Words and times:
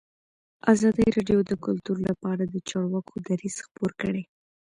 ازادي 0.73 1.07
راډیو 1.17 1.39
د 1.45 1.51
کلتور 1.65 1.97
لپاره 2.09 2.43
د 2.45 2.55
چارواکو 2.69 3.13
دریځ 3.27 3.55
خپور 3.65 3.91
کړی. 4.01 4.23